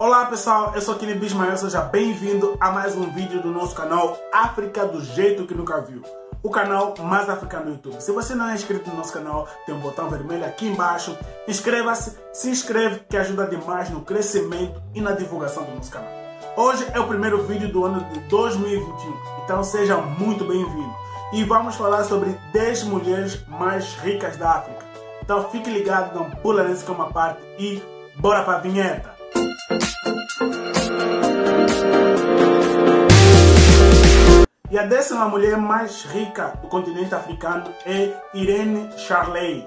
[0.00, 4.16] Olá pessoal, eu sou Kini Bismael, seja bem-vindo a mais um vídeo do nosso canal
[4.32, 6.02] África do Jeito Que Nunca Viu,
[6.40, 8.00] o canal mais africano do YouTube.
[8.00, 12.16] Se você não é inscrito no nosso canal, tem um botão vermelho aqui embaixo, inscreva-se,
[12.32, 16.12] se inscreve que ajuda demais no crescimento e na divulgação do nosso canal.
[16.56, 20.94] Hoje é o primeiro vídeo do ano de 2021, então seja muito bem-vindo.
[21.32, 24.86] E vamos falar sobre 10 mulheres mais ricas da África.
[25.20, 27.82] Então fique ligado, não pula nesse que é uma parte e
[28.16, 29.17] bora para a vinheta!
[34.70, 39.66] E a décima mulher mais rica do continente africano é Irene Charley.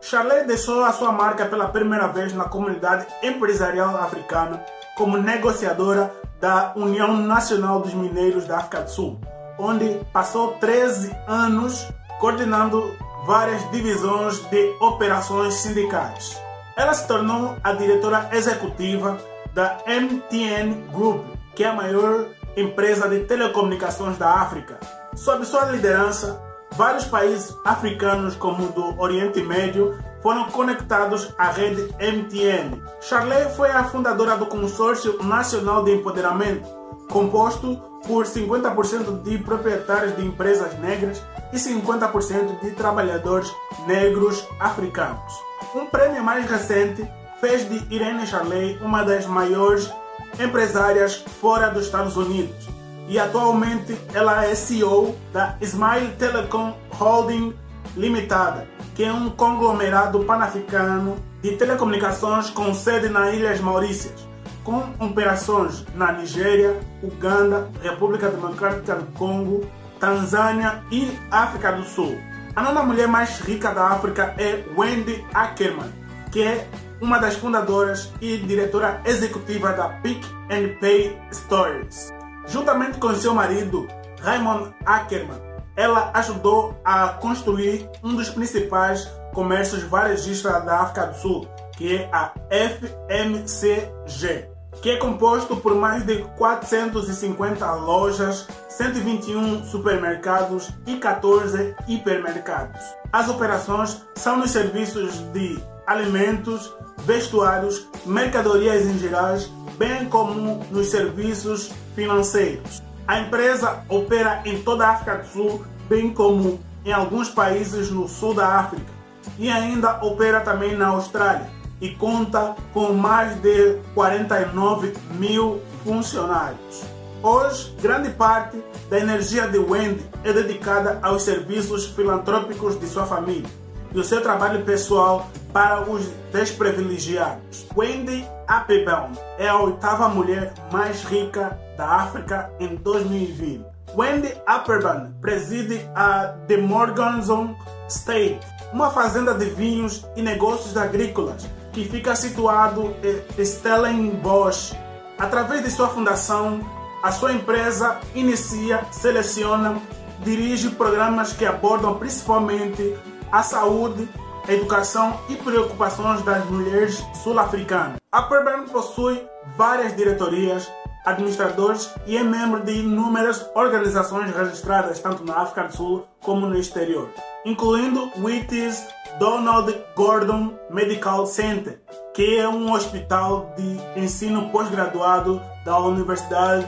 [0.00, 4.64] Charley deixou a sua marca pela primeira vez na comunidade empresarial africana
[4.96, 9.20] como negociadora da União Nacional dos Mineiros da África do Sul,
[9.58, 11.88] onde passou 13 anos
[12.20, 12.94] coordenando
[13.26, 16.40] várias divisões de operações sindicais.
[16.76, 19.18] Ela se tornou a diretora executiva
[19.52, 21.24] da MTN Group,
[21.56, 22.26] que é a maior
[22.56, 24.78] empresa de telecomunicações da África.
[25.14, 26.40] Sob sua liderança,
[26.72, 32.82] vários países africanos, como o do Oriente Médio, foram conectados à rede MTN.
[33.00, 36.66] Charley foi a fundadora do Consórcio Nacional de Empoderamento,
[37.10, 43.50] composto por 50% de proprietários de empresas negras e 50% de trabalhadores
[43.86, 45.32] negros africanos.
[45.74, 47.06] Um prêmio mais recente
[47.40, 49.90] fez de Irene Charley uma das maiores
[50.38, 52.74] empresárias fora dos Estados Unidos
[53.08, 57.54] e atualmente ela é CEO da Smile Telecom Holding
[57.96, 64.26] Limitada, que é um conglomerado pan-africano de telecomunicações com sede nas Ilhas Maurícias,
[64.64, 69.66] com operações na Nigéria, Uganda, República Democrática do Congo,
[70.00, 72.18] Tanzânia e África do Sul.
[72.56, 75.92] A nona mulher mais rica da África é Wendy Ackerman,
[76.32, 76.66] que é
[77.04, 82.10] uma das fundadoras e diretora executiva da Pick and Pay Stories.
[82.46, 83.86] Juntamente com seu marido,
[84.22, 85.38] Raymond Ackerman,
[85.76, 92.08] ela ajudou a construir um dos principais comércios varejistas da África do Sul, que é
[92.10, 94.48] a FMCG,
[94.80, 102.80] que é composto por mais de 450 lojas, 121 supermercados e 14 hipermercados.
[103.12, 106.74] As operações são nos serviços de alimentos,
[107.04, 109.36] vestuários, mercadorias em geral,
[109.76, 112.82] bem como nos serviços financeiros.
[113.06, 118.08] A empresa opera em toda a África do Sul, bem como em alguns países no
[118.08, 118.92] sul da África,
[119.38, 121.48] e ainda opera também na Austrália
[121.80, 126.82] e conta com mais de 49 mil funcionários.
[127.22, 133.63] Hoje, grande parte da energia de Wendy é dedicada aos serviços filantrópicos de sua família
[133.94, 137.66] e o seu trabalho pessoal para os desprivilegiados.
[137.76, 143.64] Wendy Applebaum é a oitava mulher mais rica da África em 2020.
[143.96, 147.54] Wendy Applebaum preside a The Morganson
[147.88, 148.40] State,
[148.72, 154.74] uma fazenda de vinhos e negócios agrícolas que fica situado em Stellenbosch.
[155.16, 156.60] Através de sua fundação,
[157.02, 159.80] a sua empresa inicia, seleciona,
[160.24, 162.96] dirige programas que abordam principalmente
[163.34, 164.08] a saúde,
[164.46, 167.96] a educação e preocupações das mulheres sul-africanas.
[168.12, 170.70] A Perbrand possui várias diretorias,
[171.04, 176.56] administradores e é membro de inúmeras organizações registradas tanto na África do Sul como no
[176.56, 177.10] exterior,
[177.44, 178.86] incluindo Wheaties
[179.18, 181.82] Donald Gordon Medical Center,
[182.14, 186.66] que é um hospital de ensino pós-graduado da Universidade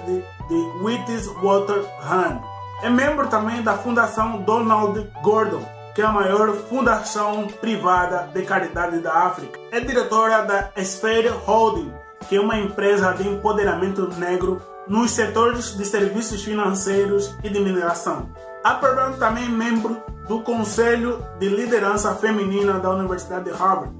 [0.49, 2.41] de Witwatersrand.
[2.83, 8.99] É membro também da Fundação Donald Gordon, que é a maior fundação privada de caridade
[8.99, 9.59] da África.
[9.73, 11.91] É diretora da Sphere Holding,
[12.29, 18.29] que é uma empresa de empoderamento negro nos setores de serviços financeiros e de mineração.
[18.63, 19.97] A Perban também é membro
[20.29, 23.95] do Conselho de Liderança Feminina da Universidade de Harvard,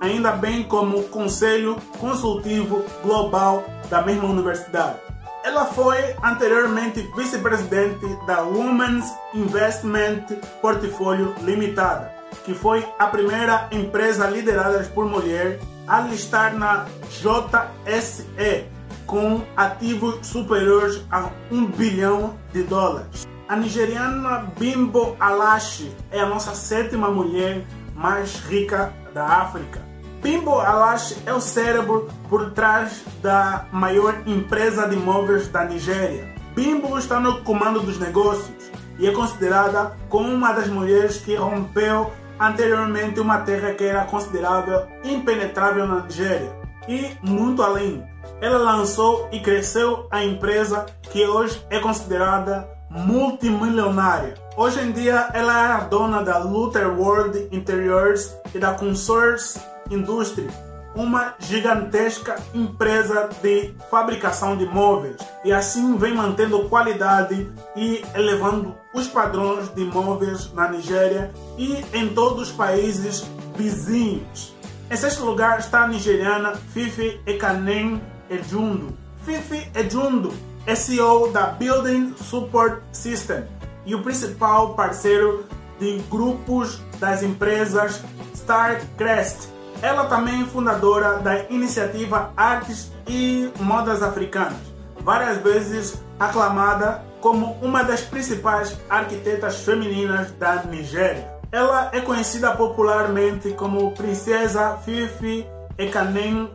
[0.00, 5.09] ainda bem como Conselho Consultivo Global da mesma universidade.
[5.42, 10.26] Ela foi anteriormente vice-presidente da Women's Investment
[10.60, 12.12] Portfolio Limitada,
[12.44, 15.58] que foi a primeira empresa liderada por mulher
[15.88, 18.66] a listar na JSE
[19.06, 23.26] com ativos superiores a 1 bilhão de dólares.
[23.48, 27.64] A nigeriana Bimbo Alashi é a nossa sétima mulher
[27.94, 29.89] mais rica da África
[30.22, 36.34] Bimbo Alash é o cérebro por trás da maior empresa de imóveis da Nigéria.
[36.54, 42.12] Bimbo está no comando dos negócios e é considerada como uma das mulheres que rompeu
[42.38, 46.52] anteriormente uma terra que era considerável impenetrável na Nigéria
[46.86, 48.04] e muito além.
[48.42, 54.34] Ela lançou e cresceu a empresa que hoje é considerada multimilionária.
[54.54, 60.48] Hoje em dia, ela é a dona da Luther World Interiors e da Consource Industry,
[60.94, 69.06] uma gigantesca empresa de fabricação de móveis e assim vem mantendo qualidade e elevando os
[69.06, 73.24] padrões de móveis na Nigéria e em todos os países
[73.56, 74.54] vizinhos.
[74.90, 78.92] Em sexto lugar está a nigeriana Fifi Ekanem Ejundo.
[79.24, 80.32] Fifi Ejundo
[80.66, 83.44] é CEO da Building Support System
[83.86, 85.46] e o principal parceiro
[85.78, 88.02] de grupos das empresas
[88.34, 89.48] Starcrest
[89.82, 94.58] ela também é fundadora da iniciativa Artes e Modas Africanas,
[95.00, 101.28] várias vezes aclamada como uma das principais arquitetas femininas da Nigéria.
[101.52, 105.46] Ela é conhecida popularmente como Princesa Fifi
[105.76, 106.50] Ekanem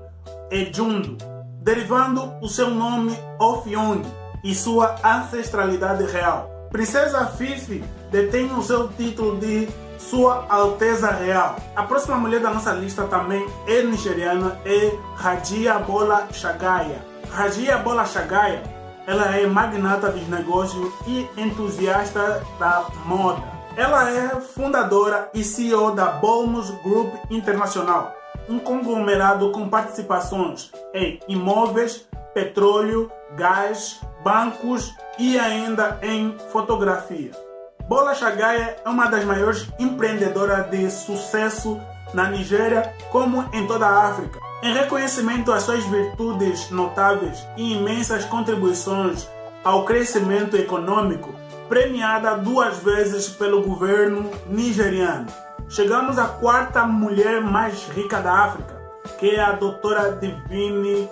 [0.50, 1.18] Ejundo,
[1.62, 4.04] derivando o seu nome Ofiong
[4.44, 6.50] e sua ancestralidade real.
[6.72, 11.56] Princesa Fifi detém o seu título de sua Alteza Real.
[11.76, 17.04] A próxima mulher da nossa lista também é nigeriana, é Rajia Bola Shagaya.
[17.32, 18.64] Rajia Bola Shagaya,
[19.08, 23.44] ela é magnata dos negócios e entusiasta da moda.
[23.76, 28.16] Ela é fundadora e CEO da Bolmus Group Internacional,
[28.48, 37.45] um conglomerado com participações em imóveis, petróleo, gás, bancos e ainda em fotografia.
[37.88, 41.80] Bola Shagaya é uma das maiores empreendedoras de sucesso
[42.16, 44.40] na Nigéria, como em toda a África.
[44.64, 49.30] Em reconhecimento às suas virtudes notáveis e imensas contribuições
[49.64, 51.36] ao crescimento econômico,
[51.70, 55.28] premiada duas vezes pelo governo nigeriano.
[55.70, 58.82] Chegamos à quarta mulher mais rica da África,
[59.20, 61.08] que é a doutora Divine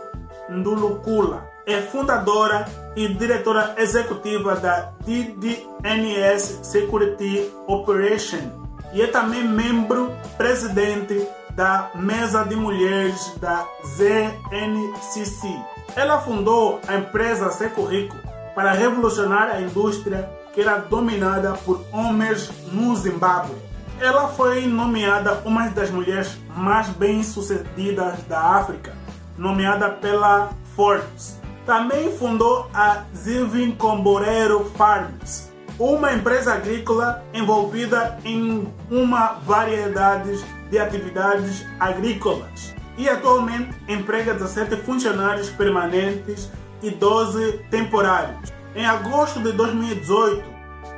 [0.50, 2.66] Ndulukula é fundadora
[2.96, 8.64] e diretora executiva da DDNS Security Operation
[8.94, 15.48] e é também membro presidente da Mesa de Mulheres da ZNCC.
[15.96, 18.16] Ela fundou a empresa Securico
[18.56, 23.56] para revolucionar a indústria que era dominada por homens no Zimbábue.
[24.00, 28.96] Ela foi nomeada uma das mulheres mais bem-sucedidas da África,
[29.38, 31.43] nomeada pela Forbes.
[31.66, 35.50] Também fundou a Zivin Comborero Farms,
[35.80, 45.50] uma empresa agrícola envolvida em uma variedade de atividades agrícolas e atualmente emprega 17 funcionários
[45.52, 46.52] permanentes
[46.82, 48.52] e 12 temporários.
[48.76, 50.44] Em agosto de 2018,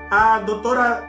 [0.09, 1.03] a doutora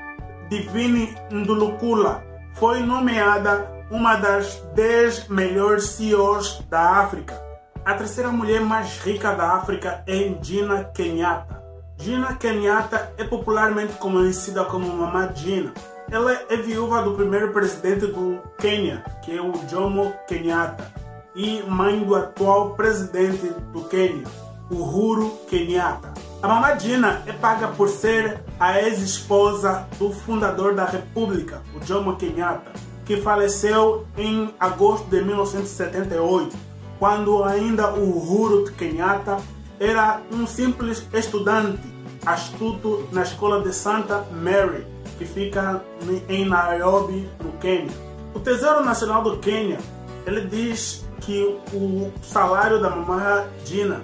[0.51, 2.23] Divine Ndulukula
[2.55, 7.46] foi nomeada uma das 10 melhores CEOs da África
[7.87, 11.63] a terceira mulher mais rica da África é Gina Kenyatta.
[11.97, 15.73] Gina Kenyatta é popularmente conhecida como Mama Gina.
[16.11, 20.93] Ela é viúva do primeiro presidente do Quênia, que é o Jomo Kenyatta,
[21.37, 24.27] e mãe do atual presidente do Quênia,
[24.69, 26.13] Uhuru Kenyatta.
[26.43, 32.17] A Mama Gina é paga por ser a ex-esposa do fundador da República, o Jomo
[32.17, 32.73] Kenyatta,
[33.05, 36.66] que faleceu em agosto de 1978
[36.99, 39.39] quando ainda o Uhuru Kenyatta
[39.79, 41.81] era um simples estudante
[42.25, 44.87] astuto na escola de Santa Mary,
[45.19, 45.83] que fica
[46.29, 47.95] em Nairobi, no Quênia.
[48.35, 49.79] O Tesouro Nacional do Quênia,
[50.27, 54.03] ele diz que o salário da mamãe Dina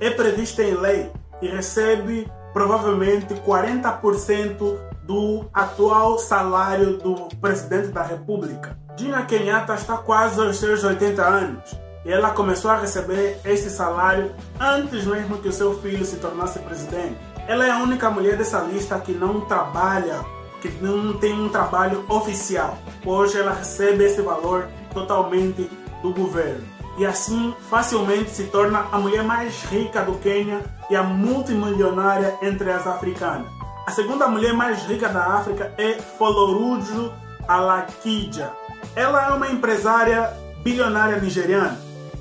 [0.00, 8.78] é previsto em lei e recebe provavelmente 40% do atual salário do presidente da República.
[8.96, 15.04] Dina Kenyatta está quase aos seus 80 anos ela começou a receber esse salário antes
[15.06, 17.16] mesmo que o seu filho se tornasse presidente.
[17.48, 20.24] Ela é a única mulher dessa lista que não trabalha,
[20.60, 22.76] que não tem um trabalho oficial.
[23.04, 25.70] Hoje ela recebe esse valor totalmente
[26.02, 26.64] do governo.
[26.98, 32.70] E assim facilmente se torna a mulher mais rica do Quênia e a multimilionária entre
[32.70, 33.48] as africanas.
[33.86, 37.12] A segunda mulher mais rica da África é Folorujo
[37.48, 38.52] Alakija.
[38.94, 40.32] Ela é uma empresária
[40.62, 41.78] bilionária nigeriana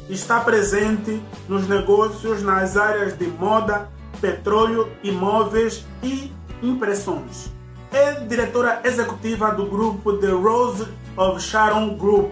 [0.10, 6.32] está presente nos negócios nas áreas de moda, petróleo, imóveis e
[6.62, 7.52] impressões.
[7.92, 12.32] É diretora executiva do grupo The Rose of Sharon Group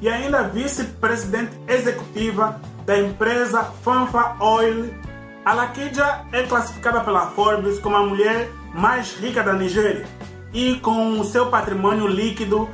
[0.00, 4.92] e ainda vice-presidente executiva da empresa Fanfa Oil.
[5.44, 10.06] A Lakija é classificada pela Forbes como a mulher mais rica da Nigéria
[10.52, 12.68] e com seu patrimônio líquido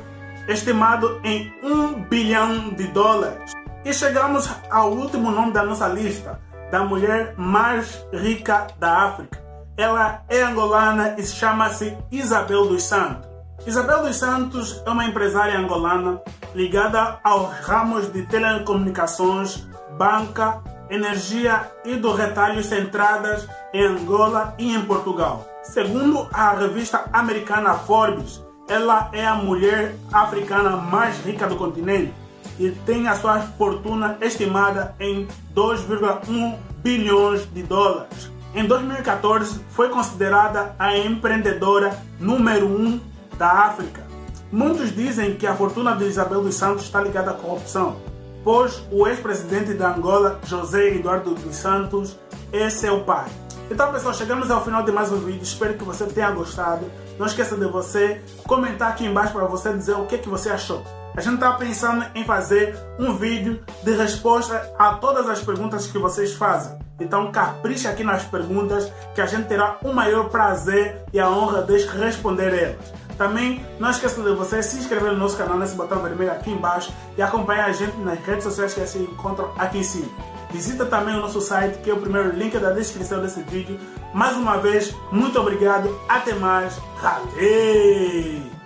[0.47, 3.58] estimado em 1 bilhão de dólares.
[3.85, 9.41] E chegamos ao último nome da nossa lista, da mulher mais rica da África.
[9.77, 13.29] Ela é angolana e chama-se Isabel dos Santos.
[13.65, 16.21] Isabel dos Santos é uma empresária angolana
[16.53, 19.65] ligada aos ramos de telecomunicações,
[19.97, 25.47] banca, energia e do retalho centradas em Angola e em Portugal.
[25.63, 32.13] Segundo a revista americana Forbes, ela é a mulher africana mais rica do continente
[32.59, 38.29] e tem a sua fortuna estimada em 2,1 bilhões de dólares.
[38.53, 42.99] Em 2014, foi considerada a empreendedora número 1 um
[43.37, 44.05] da África.
[44.51, 47.97] Muitos dizem que a fortuna de Isabel dos Santos está ligada à corrupção,
[48.43, 52.17] pois o ex-presidente da Angola, José Eduardo dos Santos,
[52.51, 53.27] é seu pai.
[53.71, 55.43] Então, pessoal, chegamos ao final de mais um vídeo.
[55.43, 56.89] Espero que você tenha gostado.
[57.19, 60.83] Não esqueça de você comentar aqui embaixo para você dizer o que, que você achou.
[61.19, 65.97] A gente está pensando em fazer um vídeo de resposta a todas as perguntas que
[65.97, 66.79] vocês fazem.
[66.97, 71.61] Então capricha aqui nas perguntas que a gente terá o maior prazer e a honra
[71.63, 72.93] de responder elas.
[73.17, 76.93] Também não esqueça de você se inscrever no nosso canal nesse botão vermelho aqui embaixo
[77.17, 80.07] e acompanhar a gente nas redes sociais que se encontram aqui em cima.
[80.51, 83.77] Visita também o nosso site, que é o primeiro link da descrição desse vídeo.
[84.13, 88.57] Mais uma vez, muito obrigado, até mais, valeu!